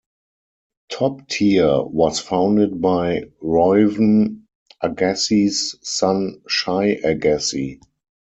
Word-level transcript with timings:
TopTier 0.91 1.87
was 1.91 2.19
founded 2.19 2.81
by 2.81 3.25
Reuven 3.39 4.45
Agassi's 4.81 5.77
son 5.87 6.41
Shai 6.47 6.95
Agassi. 7.05 7.79